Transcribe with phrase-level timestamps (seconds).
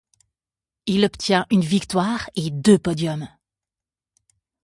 [0.87, 3.29] Il obtient une victoire et deux podiums.